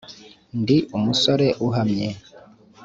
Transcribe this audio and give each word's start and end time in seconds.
Ndi 0.59 0.77
umusore 0.97 1.47
uhamye 1.65 2.07